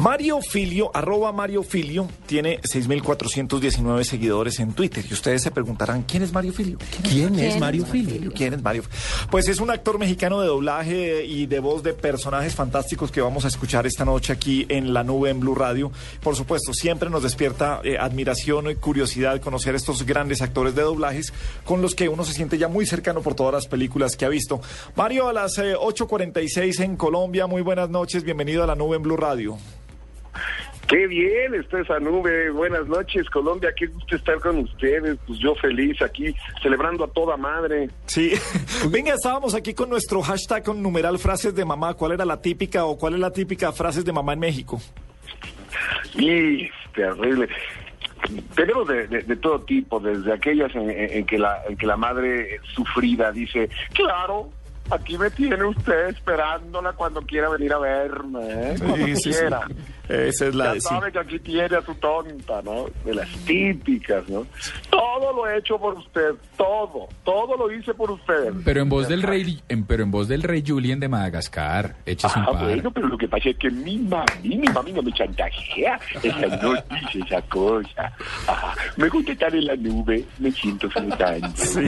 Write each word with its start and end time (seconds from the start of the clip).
Mario 0.00 0.40
Filio, 0.40 0.90
arroba 0.94 1.30
Mario 1.30 1.62
Filio, 1.62 2.08
tiene 2.24 2.58
6.419 2.62 4.02
seguidores 4.04 4.58
en 4.58 4.72
Twitter. 4.72 5.04
Y 5.06 5.12
ustedes 5.12 5.42
se 5.42 5.50
preguntarán, 5.50 6.04
¿quién 6.04 6.22
es 6.22 6.32
Mario 6.32 6.54
Filio? 6.54 6.78
¿Quién, 7.02 7.38
es 7.38 7.60
Mario 7.60 7.84
Filio? 7.84 8.32
¿Quién 8.34 8.54
es 8.54 8.62
Mario? 8.62 8.82
Pues 9.30 9.46
es 9.48 9.60
un 9.60 9.68
actor 9.68 9.98
mexicano 9.98 10.40
de 10.40 10.46
doblaje 10.46 11.26
y 11.26 11.44
de 11.44 11.60
voz 11.60 11.82
de 11.82 11.92
personajes 11.92 12.54
fantásticos 12.54 13.12
que 13.12 13.20
vamos 13.20 13.44
a 13.44 13.48
escuchar 13.48 13.86
esta 13.86 14.06
noche 14.06 14.32
aquí 14.32 14.64
en 14.70 14.94
la 14.94 15.04
nube 15.04 15.28
en 15.28 15.38
Blue 15.38 15.54
Radio. 15.54 15.92
Por 16.22 16.34
supuesto, 16.34 16.72
siempre 16.72 17.10
nos 17.10 17.22
despierta 17.22 17.82
eh, 17.84 17.98
admiración 17.98 18.70
y 18.70 18.76
curiosidad 18.76 19.38
conocer 19.42 19.74
estos 19.74 20.06
grandes 20.06 20.40
actores 20.40 20.74
de 20.74 20.80
doblajes 20.80 21.34
con 21.66 21.82
los 21.82 21.94
que 21.94 22.08
uno 22.08 22.24
se 22.24 22.32
siente 22.32 22.56
ya 22.56 22.68
muy 22.68 22.86
cercano 22.86 23.20
por 23.20 23.34
todas 23.34 23.52
las 23.52 23.66
películas 23.66 24.16
que 24.16 24.24
ha 24.24 24.30
visto. 24.30 24.62
Mario, 24.96 25.28
a 25.28 25.34
las 25.34 25.58
eh, 25.58 25.74
8.46 25.76 26.80
en 26.84 26.96
Colombia, 26.96 27.46
muy 27.46 27.60
buenas 27.60 27.90
noches, 27.90 28.24
bienvenido 28.24 28.64
a 28.64 28.66
la 28.66 28.74
nube 28.74 28.96
en 28.96 29.02
Blue 29.02 29.18
Radio. 29.18 29.58
Qué 30.90 31.06
bien 31.06 31.54
está 31.54 31.78
esa 31.80 32.00
nube. 32.00 32.50
Buenas 32.50 32.84
noches, 32.88 33.30
Colombia. 33.30 33.72
Qué 33.76 33.86
gusto 33.86 34.16
estar 34.16 34.40
con 34.40 34.58
ustedes. 34.58 35.16
Pues 35.24 35.38
yo 35.38 35.54
feliz 35.54 36.02
aquí, 36.02 36.34
celebrando 36.60 37.04
a 37.04 37.08
toda 37.08 37.36
madre. 37.36 37.88
Sí. 38.06 38.32
Venga, 38.90 39.14
estábamos 39.14 39.54
aquí 39.54 39.72
con 39.72 39.88
nuestro 39.88 40.20
hashtag 40.20 40.64
con 40.64 40.82
numeral 40.82 41.20
frases 41.20 41.54
de 41.54 41.64
mamá. 41.64 41.94
¿Cuál 41.94 42.12
era 42.12 42.24
la 42.24 42.42
típica 42.42 42.86
o 42.86 42.98
cuál 42.98 43.14
es 43.14 43.20
la 43.20 43.30
típica 43.30 43.70
frases 43.70 44.04
de 44.04 44.10
mamá 44.12 44.32
en 44.32 44.40
México? 44.40 44.80
Y 46.16 46.68
terrible. 46.92 47.48
Tenemos 48.56 48.88
de, 48.88 49.06
de, 49.06 49.22
de 49.22 49.36
todo 49.36 49.60
tipo, 49.60 50.00
desde 50.00 50.32
aquellas 50.32 50.74
en, 50.74 51.24
que 51.24 51.38
la, 51.38 51.62
en 51.68 51.76
que 51.76 51.86
la 51.86 51.96
madre 51.96 52.58
sufrida 52.74 53.30
dice, 53.30 53.70
claro, 53.94 54.50
aquí 54.90 55.16
me 55.16 55.30
tiene 55.30 55.62
usted 55.62 56.08
esperándola 56.08 56.94
cuando 56.94 57.22
quiera 57.22 57.48
venir 57.48 57.72
a 57.72 57.78
verme, 57.78 58.40
¿eh? 58.42 58.74
cuando 58.76 59.06
Sí, 59.06 59.16
sí, 59.16 59.32
sí. 59.32 59.44
Quiera. 60.10 60.24
Esa 60.28 60.46
es 60.48 60.54
la 60.54 60.64
Ya 60.66 60.74
de 60.74 60.80
sí. 60.80 60.88
sabe 60.88 61.12
que 61.12 61.18
aquí 61.18 61.38
tiene 61.38 61.76
a 61.76 61.82
su 61.82 61.94
tonta, 61.94 62.62
¿no? 62.62 62.86
De 63.04 63.14
las 63.14 63.28
típicas, 63.44 64.28
¿no? 64.28 64.46
Todo 64.90 65.32
lo 65.32 65.46
he 65.48 65.58
hecho 65.58 65.78
por 65.78 65.94
usted, 65.94 66.30
todo, 66.56 67.08
todo 67.24 67.56
lo 67.56 67.72
hice 67.72 67.94
por 67.94 68.10
usted. 68.10 68.52
Pero 68.64 68.80
en 68.82 68.88
voz 68.88 69.08
del 69.08 69.22
rey, 69.22 69.60
en- 69.68 69.84
pero 69.84 70.02
en 70.02 70.10
voz 70.10 70.28
del 70.28 70.42
rey 70.42 70.62
Julien 70.66 71.00
de 71.00 71.08
Madagascar, 71.08 71.96
un 72.06 72.16
Ah, 72.24 72.46
par. 72.52 72.64
bueno, 72.64 72.90
pero 72.90 73.08
lo 73.08 73.16
que 73.18 73.28
pasa 73.28 73.50
es 73.50 73.56
que 73.56 73.70
mi 73.70 73.98
mami, 73.98 74.26
mi 74.56 74.68
mami 74.68 74.92
no 74.92 75.02
me 75.02 75.12
chantajea. 75.12 75.98
Ella 76.22 76.58
no 76.62 76.74
dice 76.74 77.20
esa 77.26 77.42
cosa. 77.42 78.12
Ajá. 78.46 78.74
Me 78.96 79.08
gusta 79.08 79.32
estar 79.32 79.54
en 79.54 79.64
la 79.66 79.76
nube, 79.76 80.24
me 80.38 80.50
siento 80.52 80.88
flotando. 80.90 81.48
Sí. 81.54 81.80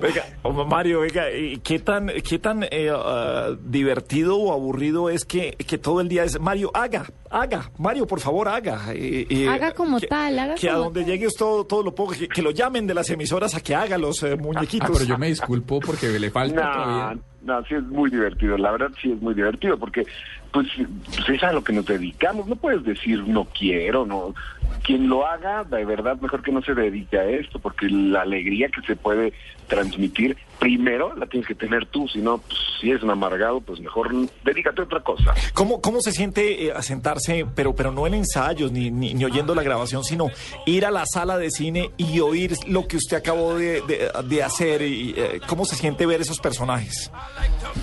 Venga, 0.00 0.24
Mario, 0.66 1.00
venga, 1.00 1.30
¿y 1.30 1.58
¿qué 1.58 1.78
tan, 1.78 2.08
qué 2.28 2.38
tan 2.38 2.62
eh, 2.64 2.90
ah, 2.94 3.50
divertido 3.62 4.36
o 4.38 4.52
aburrido 4.52 5.10
es 5.10 5.24
que, 5.24 5.52
que 5.52 5.78
todo 5.78 6.00
el 6.00 6.08
día 6.08 6.24
es 6.24 6.38
Mario, 6.40 6.70
haga, 6.74 7.06
haga, 7.30 7.67
Mario, 7.78 8.06
por 8.06 8.20
favor, 8.20 8.48
haga. 8.48 8.92
eh, 8.94 9.26
eh, 9.28 9.48
Haga 9.48 9.72
como 9.72 10.00
que- 10.00 10.06
tal, 10.06 10.38
haga 10.38 10.54
Que 10.54 10.70
a 10.70 10.74
donde 10.74 11.00
tal. 11.02 11.10
llegue 11.10 11.28
todo, 11.36 11.64
todo 11.64 11.82
lo 11.82 11.94
poco, 11.94 12.12
que, 12.12 12.28
que 12.28 12.42
lo 12.42 12.50
llamen 12.50 12.86
de 12.86 12.94
las 12.94 13.10
emisoras 13.10 13.54
a 13.54 13.60
que 13.60 13.74
haga 13.74 13.98
los 13.98 14.22
eh, 14.22 14.32
Ah, 14.32 14.42
muñequitos. 14.42 14.90
pero 14.92 15.04
yo 15.04 15.18
me 15.18 15.28
disculpo 15.28 15.80
porque 15.80 16.08
le 16.18 16.30
falta 16.30 16.64
No, 16.64 16.72
todavía. 16.72 17.22
no, 17.42 17.64
sí 17.64 17.74
es 17.74 17.82
muy 17.84 18.10
divertido. 18.10 18.56
La 18.56 18.70
verdad 18.72 18.88
sí 19.00 19.12
es 19.12 19.20
muy 19.20 19.34
divertido 19.34 19.78
porque 19.78 20.04
pues, 20.52 20.66
pues 21.14 21.28
es 21.28 21.42
a 21.42 21.52
lo 21.52 21.62
que 21.62 21.72
nos 21.72 21.86
dedicamos. 21.86 22.46
No 22.46 22.56
puedes 22.56 22.82
decir 22.84 23.22
no 23.26 23.44
quiero, 23.46 24.06
no. 24.06 24.34
Quien 24.82 25.08
lo 25.08 25.26
haga, 25.26 25.64
de 25.64 25.84
verdad, 25.84 26.18
mejor 26.20 26.42
que 26.42 26.52
no 26.52 26.62
se 26.62 26.74
dedique 26.74 27.18
a 27.18 27.24
esto 27.24 27.58
porque 27.58 27.88
la 27.88 28.22
alegría 28.22 28.68
que 28.68 28.80
se 28.86 28.96
puede 28.96 29.32
transmitir, 29.66 30.36
primero 30.58 31.14
la 31.16 31.26
tienes 31.26 31.46
que 31.46 31.54
tener 31.54 31.86
tú. 31.86 32.06
Si 32.08 32.20
no, 32.20 32.38
pues, 32.38 32.58
si 32.80 32.90
eres 32.90 33.02
un 33.02 33.10
amargado, 33.10 33.60
pues 33.60 33.80
mejor 33.80 34.10
dedícate 34.44 34.80
a 34.80 34.84
otra 34.84 35.00
cosa. 35.00 35.34
¿Cómo, 35.54 35.80
¿Cómo 35.82 36.00
se 36.00 36.12
siente 36.12 36.68
eh, 36.68 36.72
sentarse, 36.82 37.46
pero, 37.54 37.74
pero 37.74 37.92
no 37.92 38.06
en 38.06 38.14
ensayos 38.14 38.72
ni, 38.72 38.90
ni, 38.90 39.12
ni 39.14 39.24
oyendo 39.24 39.54
la 39.54 39.62
grabación, 39.62 40.04
sino 40.04 40.30
ir 40.66 40.86
a 40.86 40.90
la 40.90 41.04
sala 41.06 41.36
de 41.38 41.50
cine 41.50 41.90
y 41.96 42.20
oír 42.20 42.54
lo 42.66 42.86
que 42.86 42.96
usted 42.96 43.16
acabó 43.18 43.54
de, 43.56 43.82
de- 43.82 44.10
de 44.26 44.42
hacer? 44.42 44.82
Y, 44.82 45.14
eh, 45.16 45.40
¿Cómo 45.46 45.64
se 45.64 45.76
siente 45.76 46.06
ver 46.06 46.20
esos 46.20 46.40
personajes? 46.40 47.10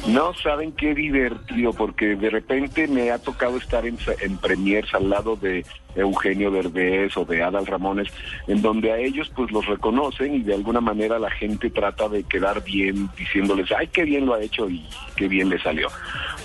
No 0.08 0.34
saben 0.36 0.72
qué 0.72 0.94
divertido, 0.94 1.74
porque 1.74 2.16
de 2.16 2.30
repente 2.30 2.88
me 2.88 3.10
ha 3.10 3.18
tocado 3.18 3.58
estar 3.58 3.86
en, 3.88 3.98
en 4.22 4.38
premiers 4.38 4.94
al 4.94 5.10
lado 5.10 5.36
de 5.36 5.66
Eugenio 5.96 6.52
Derbez 6.52 7.18
o 7.18 7.26
de 7.26 7.42
Adal 7.42 7.66
Ramones, 7.66 8.10
en 8.48 8.62
donde 8.62 8.92
a 8.92 8.98
ellos 8.98 9.32
pues 9.36 9.52
los 9.52 9.66
reconocen 9.66 10.36
y 10.36 10.42
de 10.42 10.54
alguna 10.54 10.80
manera 10.80 11.18
la 11.18 11.32
gente 11.32 11.72
trata 11.72 12.08
de 12.08 12.24
quedar 12.24 12.64
bien 12.64 13.10
diciéndoles, 13.18 13.72
ay, 13.72 13.88
qué 13.88 14.04
bien 14.04 14.28
lo 14.28 14.36
ha 14.36 14.42
hecho 14.42 14.70
y 14.70 14.86
qué 15.16 15.28
bien 15.28 15.50
le 15.50 15.60
salió. 15.60 15.88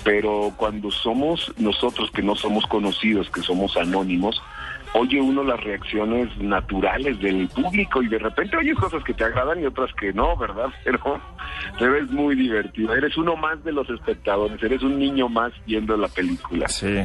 Pero 0.03 0.53
cuando 0.57 0.89
somos 0.89 1.53
nosotros 1.57 2.09
que 2.11 2.23
no 2.23 2.35
somos 2.35 2.65
conocidos, 2.65 3.29
que 3.29 3.41
somos 3.41 3.77
anónimos, 3.77 4.41
oye 4.93 5.21
uno 5.21 5.43
las 5.43 5.63
reacciones 5.63 6.35
naturales 6.37 7.19
del 7.19 7.47
público 7.49 8.01
y 8.01 8.07
de 8.07 8.19
repente 8.19 8.57
oye 8.57 8.73
cosas 8.73 9.03
que 9.03 9.13
te 9.13 9.23
agradan 9.23 9.61
y 9.61 9.65
otras 9.65 9.93
que 9.93 10.13
no, 10.13 10.35
¿verdad? 10.35 10.69
Pero, 10.83 11.21
pero 11.77 11.97
es 11.97 12.09
muy 12.09 12.35
divertido. 12.35 12.93
Eres 12.93 13.17
uno 13.17 13.35
más 13.35 13.63
de 13.63 13.71
los 13.71 13.89
espectadores, 13.89 14.61
eres 14.61 14.81
un 14.83 14.97
niño 14.99 15.29
más 15.29 15.51
viendo 15.65 15.95
la 15.97 16.07
película. 16.07 16.67
Sí. 16.67 16.99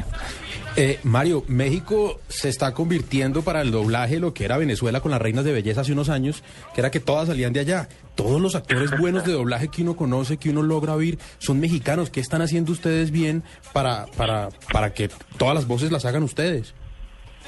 Eh, 0.75 0.99
Mario, 1.03 1.43
México 1.47 2.19
se 2.27 2.49
está 2.49 2.73
convirtiendo 2.73 3.41
para 3.41 3.61
el 3.61 3.71
doblaje 3.71 4.19
lo 4.19 4.33
que 4.33 4.45
era 4.45 4.57
Venezuela 4.57 5.01
con 5.01 5.11
las 5.11 5.21
reinas 5.21 5.43
de 5.43 5.53
belleza 5.53 5.81
hace 5.81 5.93
unos 5.93 6.09
años, 6.09 6.43
que 6.73 6.81
era 6.81 6.91
que 6.91 6.99
todas 6.99 7.27
salían 7.27 7.53
de 7.53 7.61
allá. 7.61 7.89
Todos 8.15 8.41
los 8.41 8.55
actores 8.55 8.97
buenos 8.99 9.25
de 9.25 9.33
doblaje 9.33 9.67
que 9.67 9.83
uno 9.83 9.95
conoce, 9.95 10.37
que 10.37 10.49
uno 10.49 10.63
logra 10.63 10.93
oír, 10.93 11.19
son 11.37 11.59
mexicanos. 11.59 12.09
¿Qué 12.09 12.19
están 12.19 12.41
haciendo 12.41 12.71
ustedes 12.71 13.11
bien 13.11 13.43
para, 13.73 14.07
para, 14.17 14.49
para 14.71 14.93
que 14.93 15.09
todas 15.37 15.53
las 15.53 15.67
voces 15.67 15.91
las 15.91 16.05
hagan 16.05 16.23
ustedes? 16.23 16.73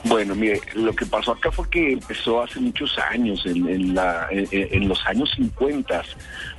Bueno, 0.06 0.34
mire, 0.34 0.62
lo 0.76 0.94
que 0.94 1.06
pasó 1.06 1.34
acá 1.34 1.52
fue 1.52 1.70
que 1.70 1.94
empezó 1.94 2.42
hace 2.42 2.60
muchos 2.60 2.98
años, 2.98 3.46
en, 3.46 3.68
en 3.68 3.94
la, 3.94 4.28
en, 4.32 4.88
los 4.88 5.06
años 5.06 5.30
50, 5.36 6.04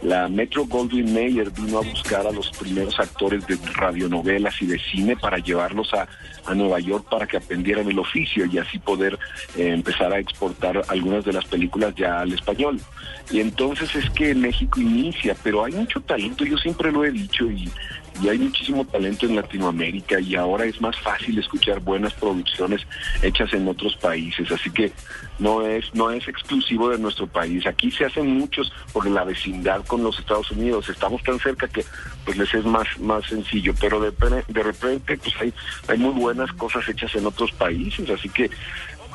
la 0.03 0.29
Metro 0.29 0.67
Goldwyn 0.67 1.13
Mayer 1.13 1.51
vino 1.51 1.79
a 1.79 1.83
buscar 1.83 2.27
a 2.27 2.33
los 2.33 2.51
primeros 2.51 2.99
actores 3.01 3.47
de 3.47 3.59
radionovelas 3.75 4.61
y 4.61 4.67
de 4.67 4.79
cine 4.79 5.17
para 5.17 5.39
llevarlos 5.39 5.93
a, 5.95 6.07
a 6.45 6.55
Nueva 6.55 6.81
York 6.81 7.07
para 7.11 7.27
que 7.27 7.39
aprendieran 7.39 7.89
el 7.89 7.99
oficio 7.99 8.45
y 8.45 8.59
así 8.59 8.79
poder 8.79 9.19
eh, 9.57 9.69
empezar 9.69 10.13
a 10.13 10.19
exportar 10.19 10.83
algunas 10.89 11.25
de 11.25 11.33
las 11.33 11.45
películas 11.47 11.95
ya 11.95 12.21
al 12.21 12.33
español. 12.33 12.79
Y 13.31 13.41
entonces 13.41 13.95
es 13.95 14.11
que 14.11 14.35
México 14.35 14.81
inicia, 14.81 15.35
pero 15.43 15.65
hay 15.65 15.73
mucho 15.73 16.01
talento, 16.01 16.45
yo 16.45 16.59
siempre 16.59 16.93
lo 16.93 17.05
he 17.05 17.11
dicho 17.11 17.51
y, 17.51 17.71
y 18.23 18.29
hay 18.29 18.39
muchísimo 18.39 18.85
talento 18.85 19.27
en 19.27 19.37
Latinoamérica 19.37 20.21
y 20.21 20.35
ahora 20.35 20.65
es 20.65 20.81
más 20.81 20.99
fácil 20.99 21.39
escuchar 21.39 21.81
buenas 21.81 22.13
producciones 22.15 22.83
hechas 23.23 23.53
en 23.55 23.67
otros 23.69 23.97
países, 23.97 24.51
así 24.51 24.71
que 24.71 24.93
no 25.39 25.67
es 25.67 25.95
no 25.95 26.11
es 26.11 26.27
exclusivo 26.29 26.91
de 26.91 26.99
nuestro 26.99 27.27
país. 27.27 27.67
Aquí 27.67 27.91
se 27.91 28.05
hacen 28.05 28.27
muchos 28.39 28.73
por 28.93 29.09
la 29.09 29.25
vecindad 29.25 29.85
con 29.87 30.03
los 30.03 30.19
Estados 30.19 30.51
Unidos, 30.51 30.89
estamos 30.89 31.23
tan 31.23 31.39
cerca 31.39 31.69
que 31.69 31.85
pues 32.25 32.37
les 32.37 32.53
es 32.55 32.65
más 32.65 32.87
más 32.99 33.25
sencillo, 33.27 33.75
pero 33.81 34.01
de, 34.01 34.13
de 34.49 34.63
repente 34.63 35.17
pues 35.17 35.35
hay 35.41 35.55
hay 35.89 35.99
muy 35.99 36.13
buenas 36.13 36.53
cosas 36.53 36.89
hechas 36.89 37.15
en 37.15 37.27
otros 37.27 37.53
países, 37.53 38.09
así 38.11 38.29
que 38.29 38.51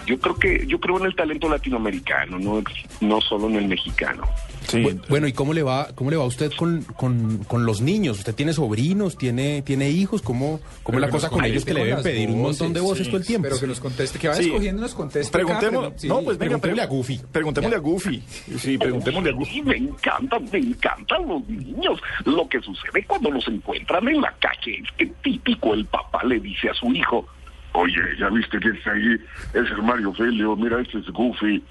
yo 0.05 0.19
creo 0.19 0.35
que 0.35 0.65
yo 0.67 0.79
creo 0.79 0.99
en 0.99 1.05
el 1.05 1.15
talento 1.15 1.49
latinoamericano, 1.49 2.39
no 2.39 2.61
no 3.01 3.21
solo 3.21 3.47
en 3.49 3.55
el 3.55 3.67
mexicano. 3.67 4.23
Sí. 4.67 4.77
Bu- 4.83 4.99
Bueno, 5.09 5.27
¿y 5.27 5.33
cómo 5.33 5.53
le 5.53 5.61
va, 5.61 5.89
cómo 5.93 6.09
le 6.09 6.17
va 6.17 6.23
a 6.23 6.27
usted 6.27 6.51
con, 6.57 6.81
con, 6.97 7.43
con 7.47 7.65
los 7.65 7.81
niños? 7.81 8.17
¿Usted 8.17 8.33
tiene 8.33 8.51
sobrinos, 8.53 9.15
tiene, 9.17 9.61
tiene 9.61 9.89
hijos? 9.91 10.21
¿Cómo, 10.23 10.59
cómo 10.81 10.97
es 10.97 11.01
la 11.03 11.09
cosa 11.09 11.29
con 11.29 11.45
ellos 11.45 11.63
que 11.65 11.73
le 11.75 11.85
deben 11.85 12.01
pedir 12.03 12.29
un 12.29 12.41
montón 12.41 12.73
de 12.73 12.79
voces 12.79 13.05
sí, 13.05 13.11
todo 13.11 13.19
el 13.21 13.27
tiempo? 13.27 13.47
Pero 13.47 13.59
que 13.59 13.67
nos 13.67 13.79
conteste, 13.79 14.17
que 14.17 14.27
vaya 14.27 14.41
Sí. 14.41 14.47
escogiendo 14.47 14.81
y 14.81 14.83
nos 14.83 14.95
conteste. 14.95 15.31
Preguntemos, 15.31 16.03
no, 16.05 16.21
pues 16.21 16.37
venga, 16.39 16.57
preguntémosle 16.57 16.81
a 16.81 16.85
Goofy. 16.87 17.21
Preguntémosle 17.31 17.75
a 17.75 17.79
Goofy. 17.79 18.23
Sí, 18.57 18.77
preguntémosle 18.77 19.29
a 19.29 19.33
Goofy. 19.33 19.51
Sí, 19.53 19.61
me 19.61 19.77
encantan, 19.77 20.45
me 20.51 20.57
encantan 20.59 21.27
los 21.27 21.47
niños. 21.47 21.99
Lo 22.25 22.47
que 22.49 22.59
sucede 22.61 23.03
cuando 23.05 23.29
los 23.29 23.47
encuentran 23.47 24.07
en 24.07 24.19
la 24.21 24.33
calle 24.39 24.79
es 24.83 24.91
que 24.97 25.05
típico 25.23 25.73
el 25.75 25.85
papá 25.85 26.23
le 26.23 26.39
dice 26.39 26.69
a 26.69 26.73
su 26.73 26.87
hijo, 26.91 27.27
oye, 27.75 28.01
ya 28.17 28.29
viste 28.29 28.59
que 28.59 28.69
es 28.69 28.87
ahí, 28.87 29.13
es 29.53 29.71
el 29.71 29.83
Mario 29.83 30.13
Filio, 30.13 30.55
mira, 30.55 30.79
este 30.79 30.99
es 30.99 31.09
Goofy. 31.09 31.63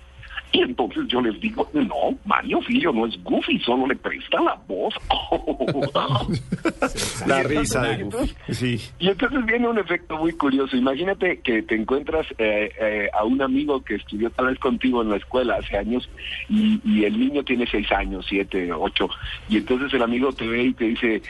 Y 0.55 0.61
entonces 0.61 1.03
yo 1.09 1.21
les 1.21 1.39
digo, 1.41 1.69
no, 1.73 2.17
Mario 2.25 2.61
Filio 2.63 2.93
no 2.93 3.07
es 3.07 3.21
Goofy, 3.25 3.59
solo 3.59 3.89
le 3.89 3.97
presta 3.97 4.41
la 4.41 4.55
voz. 4.69 4.95
La 7.27 7.41
Y 7.41 7.45
risa 7.45 7.83
de 7.83 7.95
entonces- 8.03 8.37
Goofy. 8.47 8.55
Sí. 8.55 8.81
y 9.01 9.09
entonces 9.09 9.45
viene 9.47 9.67
un 9.69 9.79
efecto 9.79 10.17
muy 10.17 10.33
curioso. 10.33 10.77
Imagínate 10.77 11.41
que 11.41 11.63
te 11.63 11.75
encuentras 11.75 12.25
eh, 12.39 12.71
eh, 12.81 13.09
a 13.13 13.25
un 13.25 13.43
amigo 13.43 13.83
que 13.83 13.97
estudió 13.97 14.31
tal 14.31 14.47
vez 14.47 14.59
contigo 14.61 15.03
en 15.03 15.11
la 15.11 15.17
escuela 15.17 15.57
hace 15.57 15.77
años 15.77 16.09
y, 16.49 16.81
y 16.85 17.05
el 17.05 17.19
niño 17.19 17.43
tiene 17.43 17.67
seis 17.67 17.91
años, 17.91 18.25
siete, 18.29 18.73
ocho. 18.73 19.09
Y 19.49 19.57
entonces 19.57 19.93
el 19.93 20.03
amigo 20.03 20.33
te 20.33 20.47
ve 20.47 20.67
y 20.67 20.73
te 20.75 20.85
dice, 20.85 21.21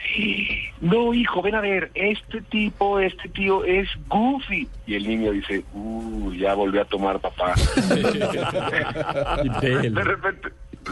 no 0.82 1.14
hijo, 1.14 1.40
ven 1.40 1.54
a 1.54 1.60
ver, 1.62 1.90
este 1.94 2.42
tipo, 2.42 3.00
este 3.00 3.26
tío 3.30 3.64
es 3.64 3.88
Goofy. 4.08 4.68
Y 4.86 4.96
el 4.96 5.08
niño 5.08 5.32
dice, 5.32 5.64
uh, 5.72 6.30
ya 6.34 6.52
volvió 6.54 6.82
a 6.82 6.84
tomar 6.84 7.18
papá. 7.20 7.54
de 9.14 10.04
repente... 10.04 10.48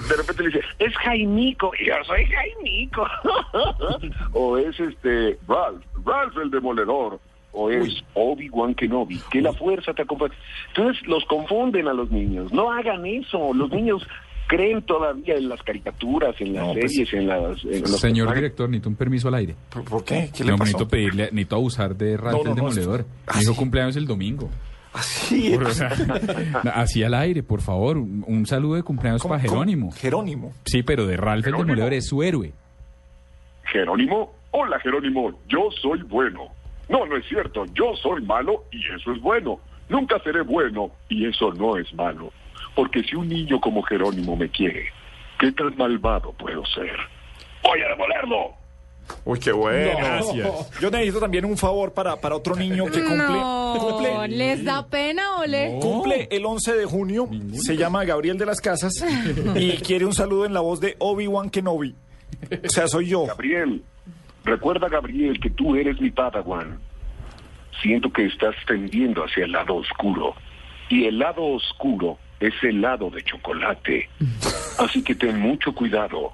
De 0.08 0.16
repente 0.16 0.42
le 0.44 0.48
dice, 0.48 0.60
es 0.78 0.94
Jaimico, 0.96 1.70
y 1.78 1.86
yo 1.88 1.94
soy 2.06 2.24
Jaimico. 2.24 3.06
o 4.32 4.56
es 4.56 4.80
este, 4.80 5.38
Ralph, 5.46 5.82
Ralph 6.06 6.34
el 6.42 6.50
demoledor. 6.50 7.20
o 7.52 7.70
es 7.70 8.02
Obi-Wan 8.14 8.74
Kenobi, 8.74 9.20
que 9.30 9.42
la 9.42 9.52
fuerza 9.52 9.92
te 9.92 10.00
acompañe. 10.00 10.32
Entonces 10.68 11.06
los 11.06 11.22
confunden 11.26 11.88
a 11.88 11.92
los 11.92 12.10
niños. 12.10 12.50
No 12.54 12.72
hagan 12.72 13.04
eso. 13.04 13.52
Los 13.52 13.70
niños 13.70 14.02
creen 14.48 14.80
todavía 14.80 15.34
en 15.34 15.50
las 15.50 15.62
caricaturas, 15.62 16.34
en 16.40 16.54
las 16.54 16.66
No, 16.68 16.72
pues, 16.72 16.90
series, 16.92 17.12
en 17.12 17.26
las... 17.26 17.62
en 17.62 17.82
los 17.82 18.00
Señor 18.00 18.28
personajes. 18.28 18.34
director, 18.36 18.68
necesito 18.70 18.88
un 18.88 18.96
permiso 18.96 19.28
al 19.28 19.34
aire. 19.34 19.56
¿Por, 19.68 19.84
por 19.84 20.04
qué? 20.06 20.30
¿Qué 20.34 20.42
le 20.42 20.52
No, 20.52 20.56
pasó? 20.56 20.64
necesito 20.72 20.88
pedirle, 20.88 21.24
necesito 21.24 21.56
abusar 21.56 21.94
de 21.96 22.16
Ralph 22.16 22.38
No, 22.38 22.44
no, 22.44 22.50
el 22.52 22.56
no, 22.56 22.64
Demoledor. 22.70 23.04
Mi 23.36 23.42
hijo 23.42 23.54
cumpleaños 23.56 23.96
el 23.96 24.06
domingo. 24.06 24.48
Así 24.94 25.50
Por- 25.54 25.64
o 25.64 25.68
es. 25.68 25.76
sea, 25.76 25.90
así 26.74 27.02
al 27.02 27.14
aire, 27.14 27.42
por 27.42 27.60
favor. 27.60 27.96
Un, 27.98 28.24
un 28.26 28.46
saludo 28.46 28.74
de 28.76 28.82
cumpleaños 28.82 29.22
¿Cómo- 29.22 29.34
para 29.34 29.42
cómo? 29.46 29.52
Jerónimo. 29.60 29.92
Jerónimo. 29.92 30.52
Sí, 30.64 30.82
pero 30.82 31.06
de 31.06 31.16
Ralph 31.16 31.46
el. 31.46 31.52
Demoledor 31.52 31.92
es 31.94 32.06
su 32.06 32.22
héroe. 32.22 32.52
Jerónimo, 33.64 34.32
hola 34.50 34.78
Jerónimo, 34.80 35.32
yo 35.48 35.68
soy 35.80 36.02
bueno. 36.02 36.48
No, 36.88 37.06
no 37.06 37.16
es 37.16 37.26
cierto, 37.26 37.64
yo 37.74 37.94
soy 37.96 38.22
malo 38.22 38.64
y 38.70 38.78
eso 38.92 39.12
es 39.12 39.20
bueno. 39.20 39.60
Nunca 39.88 40.18
seré 40.24 40.42
bueno 40.42 40.90
y 41.08 41.26
eso 41.26 41.52
no 41.54 41.76
es 41.76 41.92
malo. 41.94 42.32
Porque 42.74 43.02
si 43.02 43.14
un 43.16 43.28
niño 43.28 43.60
como 43.60 43.82
Jerónimo 43.82 44.36
me 44.36 44.48
quiere, 44.48 44.86
¿qué 45.38 45.52
tan 45.52 45.76
malvado 45.76 46.32
puedo 46.32 46.64
ser? 46.66 46.96
¡Voy 47.62 47.80
a 47.80 47.88
demolerlo! 47.88 48.54
Uy, 49.24 49.38
qué 49.38 49.52
bueno. 49.52 49.98
Gracias. 49.98 50.80
Yo 50.80 50.90
necesito 50.90 51.20
también 51.20 51.44
un 51.44 51.56
favor 51.56 51.92
para, 51.92 52.16
para 52.16 52.36
otro 52.36 52.56
niño 52.56 52.86
que 52.86 53.00
cumple. 53.00 53.16
No, 53.18 53.76
cumple 53.78 54.28
¿les 54.28 54.64
da 54.64 54.86
pena 54.86 55.36
o 55.36 55.46
le...? 55.46 55.78
Cumple 55.80 56.28
el 56.30 56.44
11 56.44 56.74
de 56.74 56.84
junio, 56.84 57.28
se 57.54 57.76
llama 57.76 58.04
Gabriel 58.04 58.38
de 58.38 58.46
las 58.46 58.60
Casas 58.60 59.04
y 59.54 59.72
quiere 59.78 60.04
un 60.04 60.14
saludo 60.14 60.44
en 60.44 60.54
la 60.54 60.60
voz 60.60 60.80
de 60.80 60.96
Obi-Wan 60.98 61.50
Kenobi. 61.50 61.94
O 62.64 62.68
sea, 62.68 62.88
soy 62.88 63.06
yo. 63.08 63.26
Gabriel, 63.26 63.82
recuerda 64.44 64.88
Gabriel 64.88 65.38
que 65.38 65.50
tú 65.50 65.76
eres 65.76 66.00
mi 66.00 66.10
Padawan. 66.10 66.78
Siento 67.80 68.12
que 68.12 68.26
estás 68.26 68.54
tendiendo 68.66 69.24
hacia 69.24 69.44
el 69.44 69.52
lado 69.52 69.76
oscuro. 69.76 70.34
Y 70.88 71.04
el 71.04 71.18
lado 71.18 71.42
oscuro 71.44 72.18
es 72.40 72.54
el 72.62 72.80
lado 72.80 73.10
de 73.10 73.22
chocolate. 73.22 74.08
Así 74.78 75.02
que 75.02 75.14
ten 75.14 75.38
mucho 75.38 75.72
cuidado. 75.74 76.32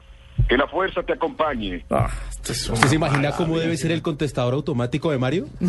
Que 0.49 0.57
la 0.57 0.67
fuerza 0.67 1.03
te 1.03 1.13
acompañe. 1.13 1.85
Ah, 1.91 2.09
este 2.31 2.53
¿Usted 2.73 2.89
se 2.89 2.95
imagina 2.95 3.33
cómo 3.33 3.59
debe 3.59 3.77
ser 3.77 3.91
el 3.91 4.01
contestador 4.01 4.55
automático 4.55 5.11
de 5.11 5.19
Mario? 5.19 5.47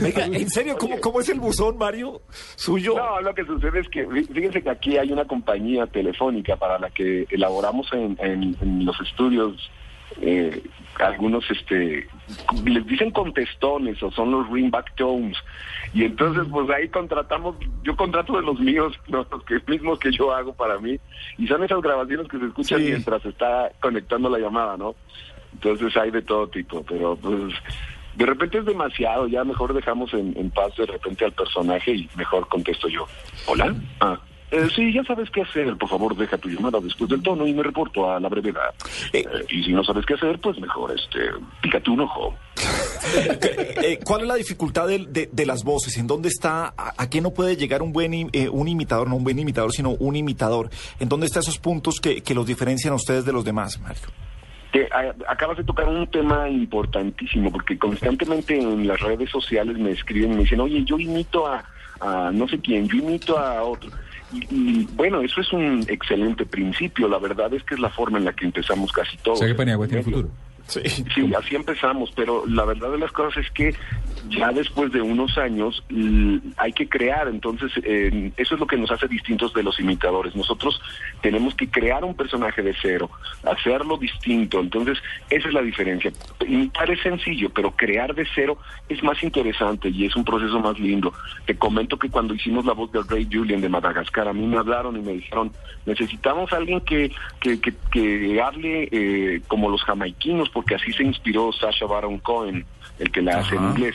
Venga, 0.00 0.26
¿En 0.26 0.50
serio? 0.50 0.76
¿Cómo, 0.78 1.00
¿Cómo 1.00 1.20
es 1.20 1.28
el 1.30 1.40
buzón, 1.40 1.78
Mario? 1.78 2.20
Suyo. 2.56 2.94
No, 2.96 3.20
lo 3.22 3.34
que 3.34 3.44
sucede 3.46 3.80
es 3.80 3.88
que, 3.88 4.06
fí- 4.06 4.26
fíjense 4.32 4.62
que 4.62 4.70
aquí 4.70 4.98
hay 4.98 5.10
una 5.10 5.24
compañía 5.24 5.86
telefónica 5.86 6.56
para 6.56 6.78
la 6.78 6.90
que 6.90 7.26
elaboramos 7.30 7.86
en, 7.94 8.16
en- 8.20 8.56
en 8.60 8.84
los 8.84 9.00
estudios 9.00 9.70
eh, 10.20 10.62
algunos, 11.00 11.44
este, 11.50 12.06
les 12.64 12.86
dicen 12.86 13.10
contestones 13.10 14.02
o 14.02 14.10
son 14.12 14.30
los 14.30 14.48
ringback 14.50 14.94
tones. 14.94 15.36
Y 15.92 16.04
entonces, 16.04 16.44
pues 16.50 16.68
ahí 16.70 16.88
contratamos, 16.88 17.56
yo 17.82 17.96
contrato 17.96 18.36
de 18.36 18.42
los 18.42 18.58
míos, 18.60 18.92
los 19.08 19.26
que, 19.44 19.60
mismos 19.66 19.98
que 19.98 20.12
yo 20.12 20.32
hago 20.32 20.54
para 20.54 20.78
mí, 20.78 20.98
y 21.38 21.46
son 21.46 21.64
esas 21.64 21.80
grabaciones 21.80 22.28
que 22.28 22.38
se 22.38 22.46
escuchan 22.46 22.78
Sí. 22.80 22.86
mientras 22.86 23.24
está 23.24 23.70
conectando 23.80 24.28
la 24.28 24.38
llamada, 24.38 24.76
¿no? 24.76 24.94
Entonces 25.52 25.96
hay 25.96 26.10
de 26.10 26.22
todo 26.22 26.48
tipo, 26.48 26.84
pero 26.88 27.16
pues 27.16 27.54
de 28.16 28.26
repente 28.26 28.58
es 28.58 28.64
demasiado, 28.64 29.26
ya 29.28 29.44
mejor 29.44 29.72
dejamos 29.74 30.12
en, 30.14 30.36
en 30.36 30.50
paz 30.50 30.76
de 30.76 30.86
repente 30.86 31.24
al 31.24 31.32
personaje 31.32 31.92
y 31.92 32.08
mejor 32.16 32.48
contesto 32.48 32.88
yo. 32.88 33.06
¿Hola? 33.46 33.74
Ah, 34.00 34.18
eh, 34.54 34.68
sí, 34.74 34.92
ya 34.92 35.02
sabes 35.04 35.28
qué 35.30 35.42
hacer, 35.42 35.76
por 35.76 35.88
favor 35.88 36.16
deja 36.16 36.38
tu 36.38 36.48
llamada 36.48 36.80
después 36.80 37.10
del 37.10 37.22
tono 37.22 37.46
y 37.46 37.52
me 37.52 37.62
reporto 37.62 38.10
a 38.10 38.18
la 38.20 38.28
brevedad. 38.28 38.70
Eh. 39.12 39.24
Eh, 39.24 39.44
y 39.50 39.64
si 39.64 39.72
no 39.72 39.82
sabes 39.84 40.04
qué 40.06 40.14
hacer, 40.14 40.38
pues 40.40 40.58
mejor, 40.60 40.92
este, 40.92 41.18
pícate 41.62 41.90
un 41.90 42.00
ojo. 42.00 42.34
Eh, 43.86 43.98
¿Cuál 44.02 44.22
es 44.22 44.26
la 44.28 44.34
dificultad 44.36 44.86
de, 44.88 44.98
de- 45.06 45.28
de 45.30 45.46
las 45.46 45.62
voces? 45.62 45.96
¿En 45.98 46.06
dónde 46.06 46.28
está? 46.28 46.72
¿A, 46.76 46.94
a 46.96 47.10
qué 47.10 47.20
no 47.20 47.32
puede 47.32 47.56
llegar 47.56 47.82
un 47.82 47.92
buen 47.92 48.14
eh, 48.32 48.48
un 48.50 48.66
imitador? 48.66 49.08
No 49.08 49.16
un 49.16 49.24
buen 49.24 49.38
imitador, 49.38 49.72
sino 49.72 49.90
un 49.90 50.16
imitador. 50.16 50.70
¿En 50.98 51.08
dónde 51.10 51.26
están 51.26 51.42
esos 51.42 51.58
puntos 51.58 52.00
que, 52.00 52.22
que 52.22 52.34
los 52.34 52.46
diferencian 52.46 52.92
a 52.92 52.96
ustedes 52.96 53.24
de 53.26 53.32
los 53.32 53.44
demás, 53.44 53.78
Mario? 53.80 54.02
Te- 54.72 54.88
a- 54.90 55.14
acabas 55.30 55.58
de 55.58 55.64
tocar 55.64 55.86
un 55.86 56.06
tema 56.06 56.48
importantísimo, 56.48 57.52
porque 57.52 57.76
constantemente 57.78 58.58
en 58.58 58.86
las 58.88 58.98
redes 59.00 59.28
sociales 59.30 59.76
me 59.78 59.90
escriben 59.90 60.32
y 60.32 60.34
me 60.36 60.40
dicen, 60.42 60.60
oye, 60.60 60.82
yo 60.84 60.98
imito 60.98 61.46
a, 61.46 61.62
a 62.00 62.30
no 62.32 62.48
sé 62.48 62.58
quién, 62.60 62.88
yo 62.88 62.96
imito 62.96 63.38
a 63.38 63.62
otro. 63.62 63.90
Y, 64.34 64.46
y, 64.50 64.88
bueno, 64.94 65.20
eso 65.20 65.40
es 65.40 65.52
un 65.52 65.84
excelente 65.88 66.44
principio, 66.44 67.08
la 67.08 67.18
verdad 67.18 67.52
es 67.54 67.62
que 67.64 67.74
es 67.74 67.80
la 67.80 67.90
forma 67.90 68.18
en 68.18 68.24
la 68.24 68.32
que 68.32 68.44
empezamos 68.44 68.92
casi 68.92 69.16
todos. 69.18 69.38
O 69.38 69.40
sea 69.40 69.48
que 69.48 69.54
Paniagua 69.54 69.86
tiene 69.86 70.02
futuro. 70.02 70.28
Sí. 70.66 70.80
Sí, 71.14 71.32
así 71.34 71.56
empezamos, 71.56 72.10
pero 72.16 72.44
la 72.46 72.64
verdad 72.64 72.90
de 72.90 72.98
las 72.98 73.12
cosas 73.12 73.44
es 73.44 73.50
que 73.52 73.74
ya 74.28 74.52
después 74.52 74.92
de 74.92 75.00
unos 75.00 75.36
años 75.38 75.82
hay 76.56 76.72
que 76.72 76.88
crear, 76.88 77.28
entonces 77.28 77.72
eh, 77.82 78.32
eso 78.36 78.54
es 78.54 78.60
lo 78.60 78.66
que 78.66 78.76
nos 78.76 78.90
hace 78.90 79.08
distintos 79.08 79.52
de 79.54 79.62
los 79.62 79.78
imitadores. 79.80 80.34
Nosotros 80.34 80.80
tenemos 81.20 81.54
que 81.54 81.68
crear 81.68 82.04
un 82.04 82.14
personaje 82.14 82.62
de 82.62 82.74
cero, 82.80 83.10
hacerlo 83.44 83.96
distinto, 83.96 84.60
entonces 84.60 84.98
esa 85.30 85.48
es 85.48 85.54
la 85.54 85.62
diferencia. 85.62 86.12
Imitar 86.46 86.90
es 86.90 87.00
sencillo, 87.00 87.50
pero 87.50 87.72
crear 87.72 88.14
de 88.14 88.26
cero 88.34 88.58
es 88.88 89.02
más 89.02 89.22
interesante 89.22 89.88
y 89.88 90.06
es 90.06 90.16
un 90.16 90.24
proceso 90.24 90.58
más 90.60 90.78
lindo. 90.78 91.12
Te 91.46 91.56
comento 91.56 91.98
que 91.98 92.10
cuando 92.10 92.34
hicimos 92.34 92.64
la 92.64 92.72
voz 92.72 92.90
del 92.92 93.06
Rey 93.06 93.28
Julian 93.30 93.60
de 93.60 93.68
Madagascar, 93.68 94.28
a 94.28 94.32
mí 94.32 94.46
me 94.46 94.58
hablaron 94.58 94.96
y 94.96 95.02
me 95.02 95.12
dijeron, 95.12 95.52
necesitamos 95.86 96.52
a 96.52 96.56
alguien 96.56 96.80
que, 96.80 97.12
que, 97.40 97.60
que, 97.60 97.74
que 97.90 98.40
hable 98.40 98.88
eh, 98.90 99.42
como 99.48 99.68
los 99.68 99.82
jamaiquinos, 99.82 100.48
porque 100.50 100.74
así 100.74 100.92
se 100.92 101.02
inspiró 101.02 101.52
Sasha 101.52 101.86
Baron 101.86 102.18
Cohen, 102.18 102.64
el 102.98 103.10
que 103.10 103.22
la 103.22 103.38
hace 103.38 103.56
en 103.56 103.64
inglés. 103.64 103.94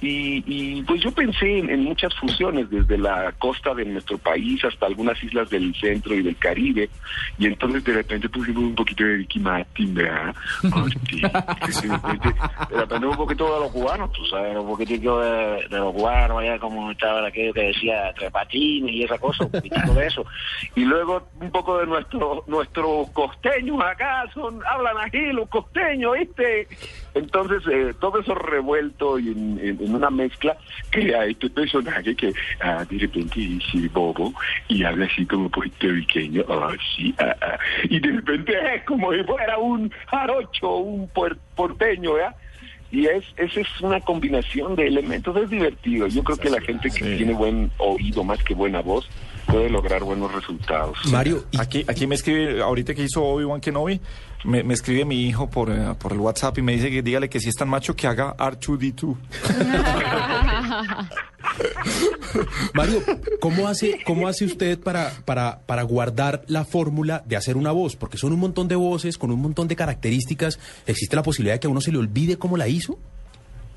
Y, 0.00 0.42
y 0.46 0.82
pues 0.82 1.00
yo 1.02 1.10
pensé 1.12 1.58
en, 1.58 1.84
muchas 1.84 2.14
fusiones, 2.16 2.68
desde 2.68 2.98
la 2.98 3.32
costa 3.38 3.72
de 3.74 3.84
nuestro 3.86 4.18
país 4.18 4.62
hasta 4.64 4.86
algunas 4.86 5.22
islas 5.22 5.48
del 5.48 5.74
centro 5.76 6.14
y 6.14 6.22
del 6.22 6.36
Caribe. 6.36 6.90
Y 7.38 7.46
entonces 7.46 7.82
de 7.84 7.94
repente 7.94 8.28
pusimos 8.28 8.64
un 8.64 8.74
poquito 8.74 9.04
de 9.04 9.16
Ricky 9.16 9.38
Martin, 9.40 9.94
¿verdad? 9.94 10.34
Repente 12.70 13.06
un 13.06 13.16
poquito 13.16 13.54
de 13.54 13.60
los 13.60 13.72
cubanos, 13.72 14.12
tú 14.12 14.24
sabes, 14.26 14.56
un 14.56 14.66
poquitico 14.66 15.20
de, 15.20 15.66
de 15.68 15.78
los 15.78 15.94
cubanos, 15.94 16.38
allá 16.42 16.58
como 16.58 16.90
estaba 16.90 17.26
aquello 17.26 17.52
que 17.52 17.62
decía 17.62 18.12
tres 18.16 18.30
patines 18.30 18.92
y 18.92 19.02
esa 19.04 19.18
cosa, 19.18 19.44
un 19.44 19.50
poquitico 19.52 19.92
de 19.94 20.06
eso. 20.06 20.24
Y 20.74 20.84
luego 20.84 21.28
un 21.40 21.50
poco 21.50 21.78
de 21.78 21.86
nuestro, 21.86 22.44
nuestros 22.46 23.10
costeños 23.10 23.80
acá, 23.82 24.24
son, 24.34 24.60
hablan 24.66 24.96
aquí 24.98 25.18
los 25.32 25.48
costeños, 25.48 26.14
¿viste? 26.18 26.68
Entonces, 27.14 27.62
eh, 27.70 27.94
todo 28.00 28.18
eso 28.20 28.34
revuelto 28.34 29.18
y 29.18 29.28
en, 29.28 29.60
en- 29.62 29.83
en 29.84 29.94
una 29.94 30.10
mezcla 30.10 30.56
crea 30.90 31.24
este 31.26 31.48
personaje 31.50 32.14
que 32.14 32.32
ah, 32.60 32.84
de 32.88 32.98
repente 32.98 33.40
dice 33.40 33.88
bobo 33.92 34.32
y 34.68 34.84
habla 34.84 35.06
así 35.06 35.24
como 35.26 35.48
puertorriqueño, 35.50 36.44
ah, 36.48 36.72
sí, 36.96 37.14
ah, 37.18 37.34
ah. 37.40 37.58
y 37.84 38.00
de 38.00 38.12
repente 38.12 38.52
es 38.74 38.82
como 38.84 39.12
si 39.12 39.22
fuera 39.24 39.58
un 39.58 39.90
jarocho, 40.06 40.76
un 40.76 41.08
puer- 41.10 41.38
porteño, 41.54 42.16
¿ya? 42.18 42.34
Y 42.90 43.06
es, 43.06 43.24
esa 43.36 43.60
es 43.60 43.80
una 43.80 43.98
combinación 44.00 44.76
de 44.76 44.86
elementos, 44.86 45.36
es 45.36 45.50
divertido. 45.50 46.06
Yo 46.06 46.22
creo 46.22 46.36
que 46.38 46.48
la 46.48 46.60
gente 46.60 46.90
que 46.90 47.16
tiene 47.16 47.32
buen 47.32 47.70
oído 47.78 48.22
más 48.22 48.40
que 48.44 48.54
buena 48.54 48.82
voz 48.82 49.08
puede 49.46 49.70
lograr 49.70 50.04
buenos 50.04 50.32
resultados. 50.32 50.98
Mario, 51.10 51.44
y 51.50 51.60
Aquí, 51.60 51.84
aquí 51.86 52.06
me 52.06 52.14
escribe, 52.14 52.62
ahorita 52.62 52.94
que 52.94 53.02
hizo 53.02 53.24
Obi-Wan 53.24 53.60
Kenobi, 53.60 54.00
me, 54.44 54.62
me 54.62 54.74
escribe 54.74 55.04
mi 55.04 55.26
hijo 55.26 55.48
por, 55.48 55.70
eh, 55.70 55.94
por 55.98 56.12
el 56.12 56.18
WhatsApp 56.18 56.58
y 56.58 56.62
me 56.62 56.72
dice 56.72 56.90
que 56.90 57.02
dígale 57.02 57.28
que 57.28 57.40
si 57.40 57.48
es 57.48 57.54
tan 57.54 57.68
macho 57.68 57.96
que 57.96 58.06
haga 58.06 58.36
R2D2. 58.36 59.14
Mario, 62.74 63.02
¿cómo 63.40 63.68
hace, 63.68 64.00
cómo 64.04 64.28
hace 64.28 64.44
usted 64.44 64.78
para, 64.78 65.12
para, 65.24 65.60
para 65.60 65.82
guardar 65.82 66.42
la 66.46 66.64
fórmula 66.64 67.22
de 67.26 67.36
hacer 67.36 67.56
una 67.56 67.72
voz? 67.72 67.96
Porque 67.96 68.18
son 68.18 68.32
un 68.32 68.40
montón 68.40 68.68
de 68.68 68.76
voces 68.76 69.18
con 69.18 69.30
un 69.30 69.40
montón 69.40 69.68
de 69.68 69.76
características. 69.76 70.58
¿Existe 70.86 71.16
la 71.16 71.22
posibilidad 71.22 71.54
de 71.54 71.60
que 71.60 71.66
a 71.66 71.70
uno 71.70 71.80
se 71.80 71.92
le 71.92 71.98
olvide 71.98 72.36
cómo 72.36 72.56
la 72.56 72.68
hizo? 72.68 72.98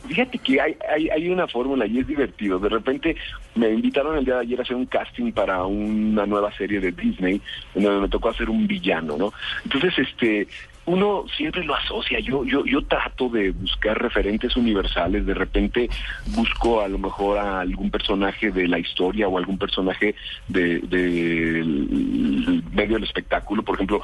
Fíjate 0.07 0.37
que 0.39 0.61
hay, 0.61 0.77
hay, 0.89 1.09
hay 1.09 1.29
una 1.29 1.47
fórmula 1.47 1.85
y 1.85 1.99
es 1.99 2.07
divertido. 2.07 2.59
De 2.59 2.69
repente 2.69 3.15
me 3.55 3.69
invitaron 3.69 4.17
el 4.17 4.25
día 4.25 4.35
de 4.35 4.41
ayer 4.41 4.59
a 4.59 4.63
hacer 4.63 4.75
un 4.75 4.85
casting 4.85 5.31
para 5.31 5.65
una 5.65 6.25
nueva 6.25 6.51
serie 6.53 6.79
de 6.79 6.91
Disney, 6.91 7.41
en 7.75 7.83
donde 7.83 8.01
me 8.01 8.09
tocó 8.09 8.29
hacer 8.29 8.49
un 8.49 8.67
villano, 8.67 9.17
¿no? 9.17 9.33
Entonces, 9.63 9.97
este, 9.99 10.47
uno 10.87 11.25
siempre 11.35 11.63
lo 11.63 11.75
asocia. 11.75 12.19
Yo, 12.19 12.45
yo, 12.45 12.65
yo 12.65 12.81
trato 12.83 13.29
de 13.29 13.51
buscar 13.51 14.01
referentes 14.01 14.55
universales. 14.55 15.25
De 15.25 15.33
repente 15.33 15.89
busco 16.27 16.81
a 16.81 16.87
lo 16.87 16.97
mejor 16.97 17.37
a 17.37 17.59
algún 17.59 17.91
personaje 17.91 18.51
de 18.51 18.67
la 18.67 18.79
historia 18.79 19.27
o 19.27 19.37
algún 19.37 19.57
personaje 19.57 20.15
de, 20.47 20.79
del 20.79 22.63
medio 22.71 22.95
del 22.95 23.03
espectáculo. 23.03 23.63
Por 23.63 23.75
ejemplo, 23.75 24.01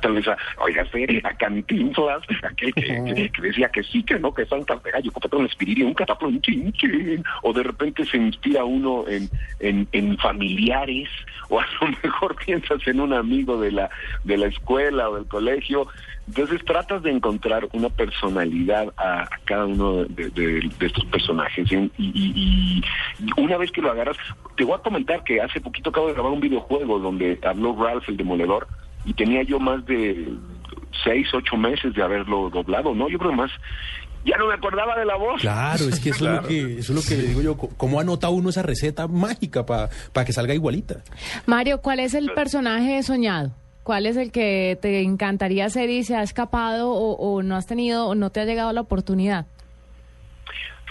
tal 0.00 0.12
vez 0.14 0.28
a, 0.28 0.36
oiga, 0.58 0.86
a 1.24 1.34
Cantinflas, 1.34 2.22
aquel 2.42 2.72
que, 2.74 3.04
que, 3.04 3.30
que, 3.30 3.42
decía 3.42 3.68
que 3.68 3.82
sí, 3.82 4.02
que 4.02 4.18
no, 4.18 4.32
que 4.32 4.46
Santa 4.46 4.80
Gallo, 4.92 5.12
copetón, 5.12 5.46
espiriría 5.46 5.86
un 5.86 5.94
cataplón, 5.94 6.40
chin, 6.40 6.72
chin. 6.72 7.24
O 7.42 7.52
de 7.52 7.62
repente 7.62 8.04
se 8.04 8.16
inspira 8.16 8.64
uno 8.64 9.04
en, 9.08 9.28
en, 9.60 9.88
en 9.92 10.16
familiares, 10.18 11.08
o 11.48 11.60
a 11.60 11.66
lo 11.80 11.88
mejor 12.02 12.36
piensas 12.36 12.86
en 12.86 13.00
un 13.00 13.12
amigo 13.12 13.60
de 13.60 13.72
la, 13.72 13.90
de 14.24 14.36
la 14.36 14.46
escuela 14.46 15.10
o 15.10 15.16
del 15.16 15.26
colegio. 15.26 15.88
Entonces 16.28 16.64
tratas 16.64 17.02
de 17.02 17.10
encontrar 17.10 17.68
una 17.72 17.88
personalidad 17.88 18.92
a, 18.96 19.22
a 19.22 19.28
cada 19.44 19.66
uno 19.66 20.04
de, 20.04 20.30
de, 20.30 20.70
de 20.78 20.86
estos 20.86 21.04
personajes. 21.06 21.70
Y, 21.72 21.76
y, 21.98 22.82
y, 23.18 23.40
una 23.40 23.56
vez 23.56 23.72
que 23.72 23.82
lo 23.82 23.90
agarras, 23.90 24.16
te 24.56 24.64
voy 24.64 24.74
a 24.74 24.82
comentar 24.82 25.24
que 25.24 25.40
hace 25.40 25.60
poquito 25.60 25.90
acabo 25.90 26.06
de 26.08 26.14
grabar 26.14 26.32
un 26.32 26.40
videojuego 26.40 26.98
donde 26.98 27.38
habló 27.42 27.76
Ralph 27.76 28.08
el 28.08 28.16
Demoledor 28.16 28.68
y 29.04 29.14
tenía 29.14 29.42
yo 29.42 29.58
más 29.58 29.84
de 29.86 30.32
seis, 31.04 31.28
ocho 31.34 31.56
meses 31.56 31.94
de 31.94 32.02
haberlo 32.02 32.50
doblado, 32.50 32.94
¿no? 32.94 33.08
Yo 33.08 33.18
creo 33.18 33.32
más 33.32 33.50
ya 34.24 34.36
no 34.36 34.46
me 34.46 34.54
acordaba 34.54 34.96
de 34.96 35.04
la 35.04 35.16
voz. 35.16 35.40
Claro, 35.40 35.88
es 35.88 35.98
que 35.98 36.10
eso, 36.10 36.20
claro. 36.20 36.36
es, 36.36 36.42
lo 36.42 36.48
que, 36.48 36.78
eso 36.78 36.92
es 36.92 37.04
lo 37.04 37.08
que 37.08 37.20
le 37.20 37.28
digo 37.28 37.42
yo. 37.42 37.56
¿Cómo 37.56 38.00
anota 38.00 38.28
uno 38.28 38.50
esa 38.50 38.62
receta 38.62 39.08
mágica 39.08 39.66
para 39.66 39.90
pa 40.12 40.24
que 40.24 40.32
salga 40.32 40.54
igualita? 40.54 41.02
Mario, 41.46 41.80
¿cuál 41.80 42.00
es 42.00 42.14
el 42.14 42.30
personaje 42.32 43.02
soñado? 43.02 43.52
¿Cuál 43.82 44.06
es 44.06 44.16
el 44.16 44.30
que 44.30 44.78
te 44.80 45.02
encantaría 45.02 45.68
ser 45.68 45.90
y 45.90 46.04
se 46.04 46.14
ha 46.14 46.22
escapado 46.22 46.92
o, 46.92 47.14
o 47.14 47.42
no 47.42 47.56
has 47.56 47.66
tenido 47.66 48.06
o 48.06 48.14
no 48.14 48.30
te 48.30 48.40
ha 48.40 48.44
llegado 48.44 48.72
la 48.72 48.80
oportunidad? 48.80 49.46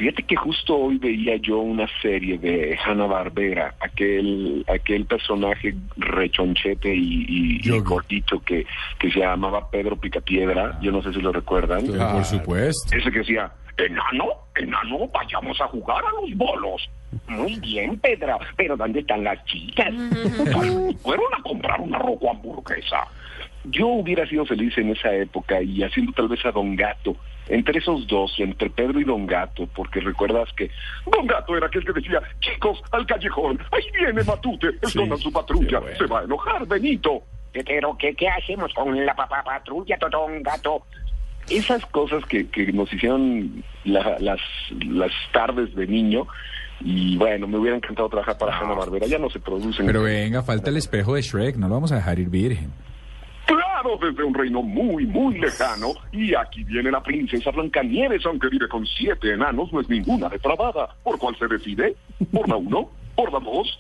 Fíjate 0.01 0.24
que 0.24 0.36
justo 0.36 0.75
hoy 0.75 0.98
veía 0.98 1.36
yo 1.36 1.60
una 1.60 1.86
serie 2.01 2.39
de 2.39 2.75
Hanna 2.84 3.05
Barbera, 3.05 3.75
aquel 3.79 4.65
aquel 4.67 5.05
personaje 5.05 5.75
rechonchete 5.96 6.91
y, 6.91 7.60
y, 7.62 7.62
y 7.63 7.84
cortito 7.84 8.39
que, 8.39 8.65
que 8.98 9.12
se 9.12 9.20
llamaba 9.20 9.70
Pedro 9.70 9.96
Picapiedra, 9.98 10.79
yo 10.81 10.91
no 10.91 11.03
sé 11.03 11.13
si 11.13 11.22
lo 11.22 11.31
recuerdan. 11.31 11.84
Ah, 12.01 12.13
por 12.13 12.25
supuesto. 12.25 12.98
Ese 12.98 13.12
que 13.12 13.20
decía, 13.20 13.51
enano, 13.77 14.25
enano, 14.55 15.08
vayamos 15.13 15.62
a 15.62 15.67
jugar 15.67 16.03
a 16.03 16.22
los 16.22 16.36
bolos. 16.36 16.89
Muy 17.27 17.60
bien, 17.60 18.00
Pedra, 18.00 18.39
pero 18.58 18.75
¿dónde 18.75 19.01
están 19.01 19.24
las 19.24 19.46
chicas? 19.46 19.93
Fueron 21.03 21.31
a 21.38 21.43
comprar 21.43 21.79
una 21.79 22.00
rojo 22.00 22.31
hamburguesa. 22.31 23.05
Yo 23.65 23.86
hubiera 23.88 24.25
sido 24.25 24.48
feliz 24.48 24.75
en 24.79 24.89
esa 24.89 25.13
época 25.13 25.62
y 25.62 25.84
haciendo 25.84 26.12
tal 26.13 26.27
vez 26.27 26.43
a 26.43 26.51
Don 26.51 26.75
Gato, 26.75 27.15
entre 27.51 27.79
esos 27.79 28.08
dos, 28.08 28.34
entre 28.39 28.70
Pedro 28.70 29.00
y 29.00 29.03
Don 29.03 29.27
Gato, 29.27 29.67
porque 29.75 30.00
recuerdas 30.00 30.50
que 30.55 30.72
Don 31.05 31.27
Gato 31.27 31.55
era 31.55 31.67
aquel 31.67 31.86
que 31.86 31.91
decía, 31.91 32.22
chicos, 32.39 32.81
al 32.91 33.05
callejón, 33.05 33.60
ahí 33.72 33.84
viene 33.93 34.24
Matute, 34.24 34.70
escondan 34.81 35.17
sí, 35.17 35.25
su 35.25 35.31
patrulla, 35.34 35.79
bueno. 35.79 35.98
se 35.98 36.05
va 36.05 36.22
a 36.22 36.24
enojar 36.24 36.65
Benito. 36.65 37.24
Pero, 37.51 37.98
¿qué, 38.00 38.15
qué 38.15 38.29
hacemos 38.29 38.74
con 38.74 39.05
la 39.05 39.13
papá 39.13 39.43
patrulla, 39.43 39.98
Don 40.10 40.41
Gato? 40.41 40.84
Esas 41.50 41.86
cosas 41.88 42.24
que, 42.25 42.48
que 42.48 42.72
nos 42.72 42.91
hicieron 42.93 43.63
la, 43.84 44.17
las, 44.20 44.39
las 44.88 45.12
tardes 45.34 45.75
de 45.75 45.86
niño, 45.86 46.27
y 46.79 47.17
bueno, 47.17 47.48
me 47.48 47.58
hubiera 47.58 47.75
encantado 47.75 48.08
trabajar 48.08 48.38
para 48.38 48.58
Hanna 48.58 48.74
Barbera, 48.74 49.08
ya 49.08 49.20
no 49.20 49.29
se 49.29 49.39
producen. 49.39 49.86
Pero 49.86 50.03
venga, 50.03 50.41
falta 50.41 50.70
el 50.70 50.77
espejo 50.77 51.15
de 51.15 51.22
Shrek, 51.22 51.58
no 51.58 51.67
lo 51.67 51.74
vamos 51.74 51.91
a 51.91 51.96
dejar 51.96 52.17
ir 52.20 52.29
virgen. 52.29 52.72
Desde 54.00 54.23
un 54.23 54.33
reino 54.33 54.61
muy, 54.61 55.07
muy 55.07 55.39
lejano. 55.39 55.93
Y 56.11 56.35
aquí 56.35 56.63
viene 56.63 56.91
la 56.91 57.01
princesa 57.01 57.50
Blancanieves, 57.50 58.23
aunque 58.27 58.47
vive 58.50 58.67
con 58.67 58.85
siete 58.85 59.33
enanos, 59.33 59.73
no 59.73 59.81
es 59.81 59.89
ninguna 59.89 60.29
depravada. 60.29 60.95
¿Por 61.03 61.17
cuál 61.17 61.35
se 61.38 61.47
decide? 61.47 61.95
¿Por 62.31 62.47
la 62.47 62.57
uno? 62.57 62.89
¿Por 63.15 63.33
la 63.33 63.39
dos? 63.39 63.79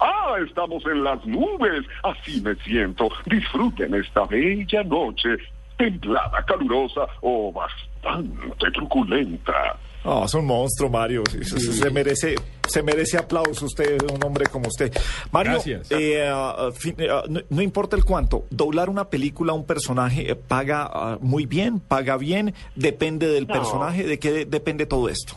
Ah, 0.00 0.34
estamos 0.44 0.84
en 0.86 1.04
las 1.04 1.24
nubes. 1.26 1.86
Así 2.02 2.40
me 2.40 2.56
siento. 2.56 3.08
Disfruten 3.26 3.94
esta 3.94 4.24
bella 4.26 4.82
noche. 4.82 5.36
Templada, 5.76 6.44
calurosa 6.44 7.06
o 7.20 7.52
bastante 7.52 8.70
truculenta. 8.72 9.78
Oh, 10.06 10.24
es 10.26 10.34
un 10.34 10.44
monstruo, 10.44 10.90
Mario. 10.90 11.22
Se, 11.30 11.58
se, 11.58 11.90
merece, 11.90 12.34
se 12.68 12.82
merece 12.82 13.16
aplauso 13.16 13.64
usted, 13.64 13.96
un 14.02 14.22
hombre 14.22 14.46
como 14.46 14.68
usted. 14.68 14.92
Mario, 15.32 15.58
eh, 15.90 16.30
uh, 16.30 16.70
fin, 16.72 16.94
uh, 17.00 17.30
no, 17.30 17.40
no, 17.48 17.62
importa 17.62 17.96
el 17.96 18.04
cuánto, 18.04 18.44
doblar 18.50 18.90
una 18.90 19.08
película, 19.08 19.54
un 19.54 19.66
personaje, 19.66 20.30
eh, 20.30 20.34
paga 20.36 21.16
uh, 21.16 21.24
muy 21.24 21.46
bien, 21.46 21.80
paga 21.80 22.18
bien, 22.18 22.52
depende 22.74 23.28
del 23.28 23.46
no. 23.46 23.54
personaje, 23.54 24.04
¿de 24.04 24.18
qué 24.18 24.30
de, 24.30 24.44
depende 24.44 24.84
todo 24.84 25.08
esto? 25.08 25.36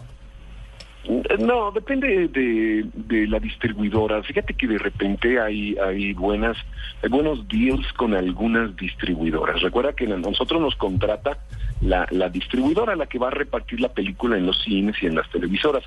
No, 1.39 1.71
depende 1.71 2.27
de, 2.27 2.85
de, 2.93 3.27
la 3.27 3.39
distribuidora. 3.39 4.21
Fíjate 4.23 4.53
que 4.53 4.67
de 4.67 4.77
repente 4.77 5.39
hay, 5.39 5.77
hay 5.77 6.11
buenas, 6.11 6.57
hay 7.01 7.09
buenos 7.09 7.47
deals 7.47 7.93
con 7.93 8.13
algunas 8.13 8.75
distribuidoras. 8.75 9.61
Recuerda 9.61 9.93
que 9.93 10.05
nosotros 10.05 10.59
nos 10.59 10.75
contrata 10.75 11.37
la, 11.81 12.07
la 12.11 12.29
distribuidora 12.29 12.95
la 12.95 13.05
que 13.05 13.19
va 13.19 13.27
a 13.27 13.31
repartir 13.31 13.79
la 13.79 13.89
película 13.89 14.37
en 14.37 14.45
los 14.45 14.61
cines 14.63 14.95
y 15.01 15.05
en 15.05 15.15
las 15.15 15.29
televisoras, 15.29 15.83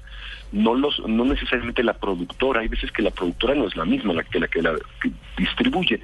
no 0.52 0.75
los, 0.75 1.00
no 1.06 1.25
necesariamente 1.25 1.82
la 1.82 1.94
productora, 1.94 2.61
hay 2.61 2.68
veces 2.68 2.92
que 2.92 3.02
la 3.02 3.11
productora 3.11 3.54
no 3.54 3.66
es 3.66 3.76
la 3.76 3.85
misma 3.85 4.14
la 4.14 4.23
que 4.23 4.40
la 4.40 4.49
que 4.49 4.62
la 4.62 4.75
distribuye. 5.37 6.00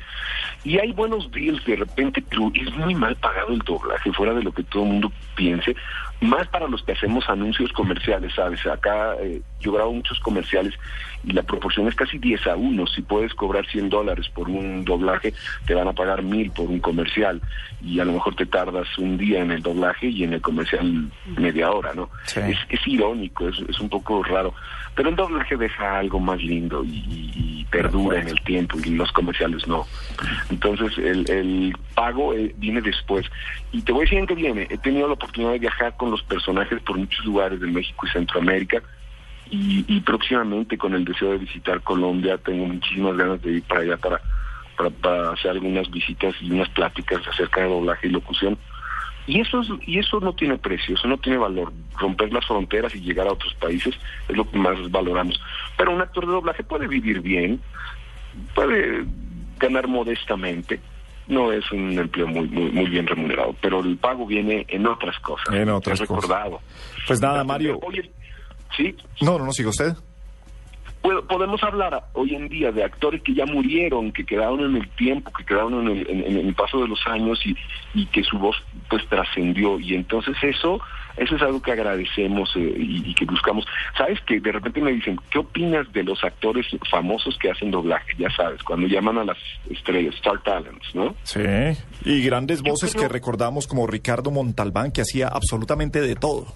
Y 0.64 0.78
hay 0.78 0.92
buenos 0.92 1.30
deals 1.30 1.64
de 1.64 1.76
repente, 1.76 2.22
pero 2.28 2.50
es 2.54 2.74
muy 2.74 2.94
mal 2.94 3.14
pagado 3.16 3.52
el 3.52 3.60
doblaje, 3.60 4.12
fuera 4.12 4.34
de 4.34 4.42
lo 4.42 4.52
que 4.52 4.64
todo 4.64 4.82
el 4.82 4.88
mundo 4.90 5.12
piense, 5.36 5.76
más 6.20 6.48
para 6.48 6.68
los 6.68 6.82
que 6.82 6.92
hacemos 6.92 7.28
anuncios 7.28 7.72
comerciales, 7.72 8.34
¿sabes? 8.34 8.64
Acá 8.66 9.14
eh, 9.20 9.42
yo 9.60 9.72
grabo 9.72 9.92
muchos 9.92 10.18
comerciales 10.20 10.74
y 11.24 11.32
la 11.32 11.42
proporción 11.42 11.88
es 11.88 11.94
casi 11.94 12.18
10 12.18 12.46
a 12.46 12.56
1. 12.56 12.86
Si 12.86 13.02
puedes 13.02 13.34
cobrar 13.34 13.66
100 13.66 13.90
dólares 13.90 14.28
por 14.28 14.48
un 14.48 14.84
doblaje, 14.84 15.34
te 15.66 15.74
van 15.74 15.88
a 15.88 15.92
pagar 15.92 16.22
mil 16.22 16.50
por 16.50 16.70
un 16.70 16.80
comercial 16.80 17.42
y 17.82 18.00
a 18.00 18.04
lo 18.04 18.12
mejor 18.12 18.34
te 18.34 18.46
tardas 18.46 18.86
un 18.98 19.18
día 19.18 19.42
en 19.42 19.50
el 19.50 19.62
doblaje 19.62 20.06
y 20.06 20.24
en 20.24 20.32
el 20.32 20.40
comercial 20.40 21.10
media 21.36 21.70
hora, 21.70 21.92
¿no? 21.94 22.08
Sí. 22.24 22.40
Es, 22.40 22.58
es, 22.68 22.86
irónico, 22.86 23.48
es, 23.48 23.58
es, 23.68 23.78
un 23.80 23.88
poco 23.88 24.22
raro, 24.22 24.54
pero 24.94 25.10
el 25.10 25.16
doblaje 25.16 25.56
deja 25.56 25.98
algo 25.98 26.18
más 26.18 26.42
lindo 26.42 26.82
y, 26.84 27.04
y 27.34 27.66
perdura 27.70 28.20
en 28.20 28.28
el 28.28 28.40
tiempo 28.42 28.78
y 28.82 28.90
los 28.90 29.12
comerciales 29.12 29.66
no. 29.66 29.86
Entonces 30.50 30.96
el, 30.98 31.28
el 31.30 31.76
pago 31.94 32.32
eh, 32.34 32.54
viene 32.56 32.80
después. 32.80 33.26
Y 33.72 33.82
te 33.82 33.92
voy 33.92 34.02
a 34.02 34.04
decir 34.04 34.18
en 34.18 34.26
qué 34.26 34.34
viene. 34.34 34.66
He 34.70 34.78
tenido 34.78 35.08
la 35.08 35.14
oportunidad 35.14 35.52
de 35.52 35.58
viajar 35.58 35.96
con 35.96 36.05
los 36.10 36.22
personajes 36.22 36.80
por 36.82 36.96
muchos 36.98 37.24
lugares 37.24 37.60
de 37.60 37.66
México 37.66 38.06
y 38.06 38.10
Centroamérica. 38.10 38.82
Y, 39.48 40.00
próximamente 40.00 40.76
con 40.76 40.94
el 40.94 41.04
deseo 41.04 41.30
de 41.30 41.38
visitar 41.38 41.80
Colombia 41.82 42.36
tengo 42.36 42.66
muchísimas 42.66 43.16
ganas 43.16 43.40
de 43.42 43.52
ir 43.52 43.62
para 43.62 43.82
allá 43.82 43.96
para, 43.96 44.20
para, 44.76 44.90
para 44.90 45.30
hacer 45.30 45.52
algunas 45.52 45.88
visitas 45.88 46.34
y 46.40 46.50
unas 46.50 46.68
pláticas 46.70 47.24
acerca 47.28 47.60
de 47.60 47.68
doblaje 47.68 48.08
y 48.08 48.10
locución. 48.10 48.58
Y 49.28 49.40
eso 49.40 49.60
es, 49.60 49.68
y 49.86 49.98
eso 49.98 50.18
no 50.18 50.32
tiene 50.34 50.58
precio 50.58 50.96
eso 50.96 51.06
no 51.06 51.18
tiene 51.18 51.38
valor. 51.38 51.72
Romper 51.96 52.32
las 52.32 52.44
fronteras 52.44 52.92
y 52.96 53.00
llegar 53.00 53.28
a 53.28 53.32
otros 53.32 53.54
países 53.54 53.94
es 54.28 54.36
lo 54.36 54.50
que 54.50 54.58
más 54.58 54.90
valoramos. 54.90 55.40
Pero 55.76 55.94
un 55.94 56.00
actor 56.00 56.26
de 56.26 56.32
doblaje 56.32 56.64
puede 56.64 56.88
vivir 56.88 57.20
bien 57.20 57.60
puede 58.54 59.04
ganar 59.58 59.88
modestamente 59.88 60.80
no 61.28 61.52
es 61.52 61.70
un 61.72 61.98
empleo 61.98 62.26
muy 62.26 62.48
muy 62.48 62.70
muy 62.70 62.86
bien 62.86 63.06
remunerado 63.06 63.54
pero 63.60 63.80
el 63.80 63.96
pago 63.96 64.26
viene 64.26 64.64
en 64.68 64.86
otras 64.86 65.18
cosas 65.20 65.54
en 65.54 65.68
otras 65.68 66.00
cosas 66.00 66.22
recordado 66.22 66.60
pues 67.06 67.20
nada 67.20 67.44
Mario 67.44 67.78
Oye, 67.82 68.10
¿Sí? 68.76 68.94
No, 69.20 69.38
no, 69.38 69.46
no, 69.46 69.52
siga 69.52 69.70
usted. 69.70 69.94
Podemos 71.28 71.62
hablar 71.62 72.08
hoy 72.14 72.34
en 72.34 72.48
día 72.48 72.72
de 72.72 72.82
actores 72.82 73.22
que 73.22 73.32
ya 73.32 73.46
murieron, 73.46 74.10
que 74.10 74.26
quedaron 74.26 74.60
en 74.64 74.76
el 74.76 74.88
tiempo, 74.96 75.30
que 75.32 75.44
quedaron 75.44 75.86
en 75.86 75.98
el, 75.98 76.10
en, 76.10 76.24
en 76.24 76.48
el 76.48 76.54
paso 76.54 76.80
de 76.80 76.88
los 76.88 76.98
años 77.06 77.40
y, 77.46 77.56
y 77.94 78.06
que 78.06 78.24
su 78.24 78.36
voz 78.38 78.56
pues 78.90 79.06
trascendió. 79.08 79.78
Y 79.78 79.94
entonces 79.94 80.36
eso 80.42 80.80
eso 81.16 81.36
es 81.36 81.42
algo 81.42 81.60
que 81.60 81.72
agradecemos 81.72 82.54
eh, 82.56 82.74
y, 82.76 83.10
y, 83.10 83.14
que 83.14 83.24
buscamos. 83.24 83.66
Sabes 83.96 84.20
que 84.22 84.40
de 84.40 84.52
repente 84.52 84.80
me 84.80 84.92
dicen, 84.92 85.18
¿qué 85.30 85.38
opinas 85.38 85.90
de 85.92 86.04
los 86.04 86.22
actores 86.24 86.66
famosos 86.90 87.38
que 87.38 87.50
hacen 87.50 87.70
doblaje? 87.70 88.12
Ya 88.18 88.30
sabes, 88.30 88.62
cuando 88.62 88.86
llaman 88.86 89.18
a 89.18 89.24
las 89.24 89.38
estrellas, 89.70 90.14
Star 90.16 90.42
Talents, 90.42 90.94
¿no? 90.94 91.14
Sí, 91.22 91.40
y 92.04 92.22
grandes 92.22 92.62
voces 92.62 92.92
creo... 92.92 93.04
que 93.04 93.12
recordamos 93.12 93.66
como 93.66 93.86
Ricardo 93.86 94.30
Montalbán, 94.30 94.92
que 94.92 95.02
hacía 95.02 95.28
absolutamente 95.28 96.00
de 96.00 96.14
todo 96.16 96.46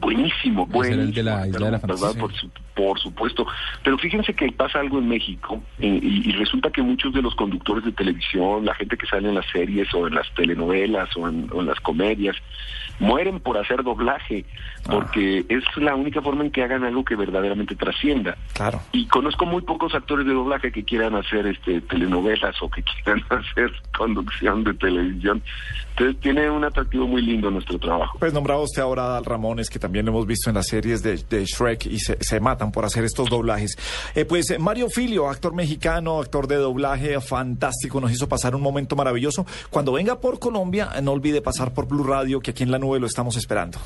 buenísimo, 0.00 0.66
buenísimo. 0.66 1.02
El 1.02 1.14
de 1.14 1.22
la 1.22 1.46
Isla 1.46 1.66
de 1.66 1.70
la 1.70 1.80
su, 1.80 2.50
por, 2.76 3.00
supuesto. 3.00 3.46
Pero 3.82 3.98
fíjense 3.98 4.34
que 4.34 4.52
pasa 4.52 4.80
algo 4.80 4.98
en 4.98 5.08
México 5.08 5.62
eh, 5.78 5.98
y, 6.02 6.28
y, 6.28 6.32
resulta 6.32 6.70
que 6.70 6.82
muchos 6.82 7.12
de 7.12 7.22
los 7.22 7.34
conductores 7.34 7.84
de 7.84 7.92
televisión, 7.92 8.64
la 8.64 8.74
gente 8.74 8.96
que 8.96 9.06
sale 9.06 9.28
en 9.28 9.34
las 9.34 9.46
series 9.50 9.92
o 9.94 10.06
en 10.06 10.14
las 10.14 10.32
telenovelas 10.34 11.08
o 11.16 11.28
en, 11.28 11.48
o 11.52 11.60
en 11.60 11.66
las 11.66 11.80
comedias, 11.80 12.36
mueren 12.98 13.40
por 13.40 13.58
hacer 13.58 13.82
doblaje, 13.82 14.44
porque 14.84 15.44
ah. 15.48 15.54
es 15.54 15.64
la 15.76 15.94
única 15.94 16.22
forma 16.22 16.44
en 16.44 16.50
que 16.50 16.62
hagan 16.62 16.84
algo 16.84 17.04
que 17.04 17.16
verdaderamente 17.16 17.74
trascienda. 17.74 18.36
Claro. 18.54 18.80
Y 18.92 19.06
conozco 19.06 19.46
muy 19.46 19.62
pocos 19.62 19.94
actores 19.94 20.26
de 20.26 20.32
doblaje 20.32 20.72
que 20.72 20.84
quieran 20.84 21.14
hacer 21.14 21.46
este 21.46 21.80
telenovelas 21.82 22.60
o 22.62 22.70
que 22.70 22.82
quieran 22.82 23.22
hacer 23.30 23.72
conducción 23.96 24.64
de 24.64 24.74
televisión. 24.74 25.42
Entonces 25.90 26.20
tiene 26.20 26.50
un 26.50 26.62
atractivo 26.62 27.06
muy 27.06 27.22
lindo 27.22 27.50
nuestro 27.50 27.78
trabajo. 27.78 28.18
Pues 28.18 28.32
nombrado 28.32 28.62
usted 28.62 28.82
ahora 28.82 29.20
Ramón, 29.20 29.60
es 29.60 29.70
que 29.70 29.78
también 29.78 30.04
lo 30.04 30.12
hemos 30.12 30.26
visto 30.26 30.50
en 30.50 30.56
las 30.56 30.66
series 30.66 31.02
de, 31.02 31.16
de 31.16 31.44
Shrek 31.44 31.86
y 31.86 31.98
se, 31.98 32.22
se, 32.22 32.38
por 32.72 32.84
hacer 32.84 33.04
estos 33.04 33.28
doblajes. 33.28 33.76
Eh, 34.14 34.24
pues 34.24 34.58
Mario 34.58 34.88
Filio, 34.90 35.28
actor 35.28 35.54
mexicano, 35.54 36.20
actor 36.20 36.46
de 36.46 36.56
doblaje 36.56 37.20
fantástico, 37.20 38.00
nos 38.00 38.12
hizo 38.12 38.28
pasar 38.28 38.54
un 38.54 38.62
momento 38.62 38.96
maravilloso. 38.96 39.46
Cuando 39.70 39.92
venga 39.92 40.20
por 40.20 40.38
Colombia, 40.38 40.90
no 41.02 41.12
olvide 41.12 41.42
pasar 41.42 41.72
por 41.72 41.86
Blue 41.86 42.04
Radio, 42.04 42.40
que 42.40 42.50
aquí 42.52 42.62
en 42.62 42.70
la 42.70 42.78
nube 42.78 43.00
lo 43.00 43.06
estamos 43.06 43.36
esperando. 43.36 43.78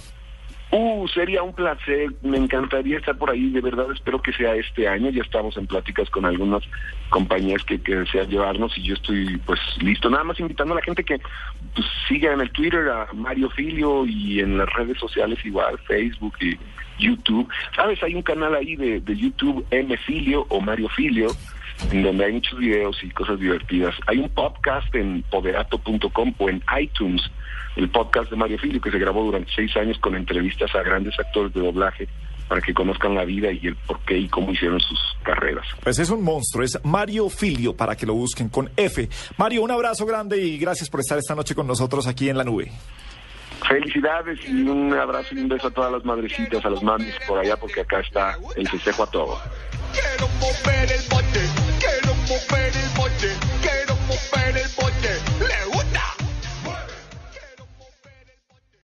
Uh, 0.73 1.09
sería 1.09 1.43
un 1.43 1.53
placer, 1.53 2.11
me 2.23 2.37
encantaría 2.37 2.99
estar 2.99 3.19
por 3.19 3.29
ahí, 3.31 3.51
de 3.51 3.61
verdad 3.61 3.91
espero 3.93 4.23
que 4.23 4.33
sea 4.33 4.55
este 4.55 4.87
año, 4.87 5.11
ya 5.11 5.23
estamos 5.23 5.57
en 5.57 5.67
pláticas 5.67 6.09
con 6.11 6.25
algunas 6.25 6.63
compañías 7.09 7.65
que, 7.65 7.83
que 7.83 7.97
desean 7.97 8.29
llevarnos 8.29 8.79
y 8.79 8.85
yo 8.85 8.95
estoy 8.95 9.37
pues 9.39 9.59
listo, 9.81 10.09
nada 10.09 10.23
más 10.23 10.39
invitando 10.39 10.75
a 10.75 10.77
la 10.77 10.85
gente 10.85 11.03
que 11.03 11.21
pues, 11.75 11.87
siga 12.07 12.33
en 12.33 12.41
el 12.41 12.53
Twitter 12.53 12.89
a 12.89 13.09
Mario 13.13 13.51
Filio 13.51 14.07
y 14.07 14.39
en 14.39 14.59
las 14.59 14.73
redes 14.75 14.97
sociales 14.99 15.45
igual, 15.45 15.77
Facebook 15.89 16.35
y 16.41 16.57
YouTube, 17.01 17.49
sabes, 17.75 18.01
hay 18.05 18.15
un 18.15 18.23
canal 18.23 18.55
ahí 18.55 18.77
de, 18.77 19.01
de 19.01 19.17
YouTube 19.17 19.67
M 19.73 19.97
Filio 19.97 20.47
o 20.51 20.61
Mario 20.61 20.89
Filio, 20.91 21.31
donde 21.93 22.25
hay 22.25 22.33
muchos 22.33 22.59
videos 22.59 22.97
y 23.03 23.11
cosas 23.11 23.39
divertidas. 23.39 23.95
Hay 24.07 24.19
un 24.19 24.29
podcast 24.31 24.95
en 24.95 25.23
poderato.com 25.31 26.35
o 26.39 26.49
en 26.49 26.63
iTunes, 26.81 27.23
el 27.77 27.89
podcast 27.91 28.31
de 28.31 28.37
Mario 28.37 28.59
Filio, 28.59 28.81
que 28.81 28.91
se 28.91 28.99
grabó 28.99 29.25
durante 29.25 29.51
seis 29.55 29.77
años 29.77 29.99
con 29.99 30.15
entrevistas 30.15 30.75
a 30.75 30.83
grandes 30.83 31.19
actores 31.19 31.53
de 31.55 31.61
doblaje 31.61 32.09
para 32.49 32.61
que 32.61 32.75
conozcan 32.75 33.15
la 33.15 33.25
vida 33.25 33.53
y 33.53 33.69
el 33.69 33.77
por 33.77 34.01
qué 34.01 34.19
y 34.19 34.29
cómo 34.29 34.51
hicieron 34.51 34.81
sus 34.81 34.99
carreras. 35.23 35.65
Pues 35.85 36.01
es 36.01 36.11
un 36.11 36.25
monstruo, 36.25 36.65
es 36.65 36.81
Mario 36.85 37.29
Filio, 37.29 37.77
para 37.77 37.95
que 37.97 38.07
lo 38.07 38.15
busquen 38.15 38.49
con 38.49 38.69
F. 38.77 39.09
Mario, 39.37 39.63
un 39.63 39.71
abrazo 39.71 40.05
grande 40.05 40.37
y 40.39 40.59
gracias 40.59 40.91
por 40.91 40.99
estar 40.99 41.17
esta 41.17 41.37
noche 41.37 41.55
con 41.55 41.69
nosotros 41.69 42.09
aquí 42.09 42.29
en 42.29 42.37
la 42.37 42.43
nube. 42.43 42.73
Felicidades 43.69 44.41
y 44.49 44.63
un 44.63 44.93
abrazo 44.93 45.35
y 45.35 45.39
un 45.39 45.49
beso 45.49 45.69
a 45.69 45.71
todas 45.71 45.93
las 45.93 46.05
madrecitas, 46.05 46.65
a 46.65 46.71
las 46.71 46.83
mamis 46.83 47.15
por 47.29 47.39
allá, 47.39 47.57
porque 47.57 47.83
acá 47.83 48.01
está 48.01 48.37
el 48.57 48.69
festejo 48.69 49.05
a 49.05 49.07
todo. 49.07 49.39
Quiero 49.93 50.29
mover 50.41 50.91
el 50.91 51.03
bote. 51.09 51.60